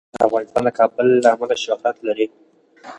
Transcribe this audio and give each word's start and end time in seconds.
افغانستان 0.27 0.63
د 0.65 0.69
کابل 0.79 1.07
له 1.23 1.29
امله 1.35 1.55
شهرت 1.65 1.97
لري. 2.07 2.27